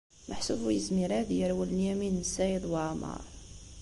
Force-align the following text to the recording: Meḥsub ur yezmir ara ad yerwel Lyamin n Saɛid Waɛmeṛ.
Meḥsub 0.29 0.59
ur 0.67 0.73
yezmir 0.73 1.09
ara 1.11 1.17
ad 1.25 1.29
yerwel 1.37 1.69
Lyamin 1.77 2.15
n 2.25 2.29
Saɛid 2.33 2.65
Waɛmeṛ. 2.71 3.23